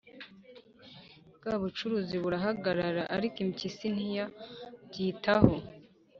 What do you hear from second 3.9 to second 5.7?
ntiyabyitaho.